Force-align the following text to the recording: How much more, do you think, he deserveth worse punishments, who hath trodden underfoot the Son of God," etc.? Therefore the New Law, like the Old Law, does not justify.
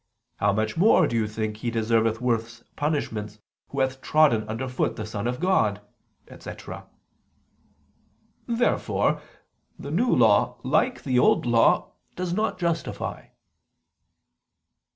How 0.37 0.51
much 0.51 0.77
more, 0.77 1.05
do 1.05 1.15
you 1.15 1.27
think, 1.27 1.57
he 1.57 1.69
deserveth 1.69 2.19
worse 2.19 2.63
punishments, 2.75 3.37
who 3.67 3.81
hath 3.81 4.01
trodden 4.01 4.49
underfoot 4.49 4.95
the 4.95 5.05
Son 5.05 5.27
of 5.27 5.39
God," 5.39 5.79
etc.? 6.27 6.87
Therefore 8.47 9.21
the 9.77 9.91
New 9.91 10.09
Law, 10.11 10.57
like 10.63 11.03
the 11.03 11.19
Old 11.19 11.45
Law, 11.45 11.91
does 12.15 12.33
not 12.33 12.57
justify. 12.57 13.27